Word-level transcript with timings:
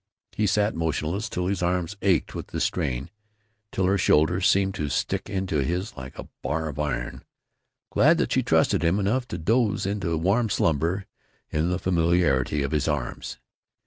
He 0.31 0.47
sat 0.47 0.73
motionless 0.73 1.29
till 1.29 1.45
his 1.45 1.61
arms 1.61 1.95
ached 2.01 2.33
with 2.33 2.47
the 2.47 2.59
strain, 2.59 3.11
till 3.71 3.85
her 3.85 3.99
shoulder 3.99 4.41
seemed 4.41 4.73
to 4.73 4.89
stick 4.89 5.29
into 5.29 5.57
his 5.57 5.95
like 5.95 6.17
a 6.17 6.27
bar 6.41 6.69
of 6.69 6.79
iron; 6.79 7.23
glad 7.91 8.17
that 8.17 8.31
she 8.31 8.41
trusted 8.41 8.83
him 8.83 8.97
enough 8.99 9.27
to 9.27 9.37
doze 9.37 9.85
into 9.85 10.17
warm 10.17 10.49
slumber 10.49 11.05
in 11.51 11.69
the 11.69 11.77
familiarity 11.77 12.63
of 12.63 12.71
his 12.71 12.87
arms. 12.87 13.37